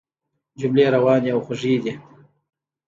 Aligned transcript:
جملې 0.59 0.85
روانې 0.95 1.29
او 1.35 1.39
خوږې 1.45 1.75
دي. 1.83 1.93